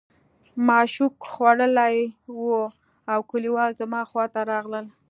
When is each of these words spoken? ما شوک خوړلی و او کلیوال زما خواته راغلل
ما 0.65 0.79
شوک 0.93 1.15
خوړلی 1.31 1.97
و 2.39 2.43
او 3.11 3.19
کلیوال 3.31 3.71
زما 3.79 4.01
خواته 4.09 4.41
راغلل 4.51 4.85